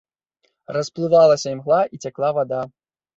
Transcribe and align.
Расплывалася 0.77 1.53
імгла, 1.57 1.81
і 1.85 1.95
цякла 2.07 2.29
вада. 2.39 2.63